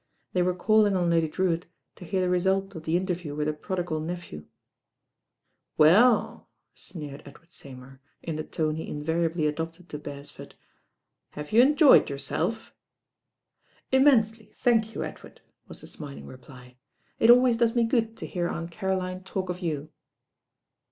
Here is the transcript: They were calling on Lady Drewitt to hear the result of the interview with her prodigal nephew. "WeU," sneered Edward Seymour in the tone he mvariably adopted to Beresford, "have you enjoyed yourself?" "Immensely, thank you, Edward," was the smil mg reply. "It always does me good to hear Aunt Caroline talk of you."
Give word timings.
They 0.33 0.41
were 0.41 0.55
calling 0.55 0.95
on 0.95 1.11
Lady 1.11 1.27
Drewitt 1.29 1.67
to 1.97 2.05
hear 2.05 2.21
the 2.21 2.29
result 2.29 2.73
of 2.73 2.85
the 2.85 2.97
interview 2.97 3.35
with 3.35 3.45
her 3.45 3.53
prodigal 3.53 3.99
nephew. 3.99 4.47
"WeU," 5.77 6.43
sneered 6.73 7.21
Edward 7.23 7.51
Seymour 7.51 7.99
in 8.23 8.35
the 8.35 8.43
tone 8.43 8.77
he 8.77 8.91
mvariably 8.91 9.47
adopted 9.47 9.89
to 9.89 9.99
Beresford, 9.99 10.55
"have 11.33 11.51
you 11.51 11.61
enjoyed 11.61 12.09
yourself?" 12.09 12.73
"Immensely, 13.91 14.53
thank 14.57 14.95
you, 14.95 15.03
Edward," 15.03 15.41
was 15.67 15.81
the 15.81 15.85
smil 15.85 16.15
mg 16.17 16.27
reply. 16.27 16.77
"It 17.19 17.29
always 17.29 17.59
does 17.59 17.75
me 17.75 17.83
good 17.83 18.17
to 18.17 18.25
hear 18.25 18.47
Aunt 18.49 18.71
Caroline 18.71 19.21
talk 19.23 19.49
of 19.49 19.59
you." 19.59 19.91